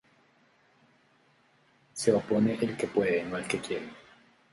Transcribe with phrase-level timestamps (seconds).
[1.93, 3.87] Se opone el que puede, no el que quiere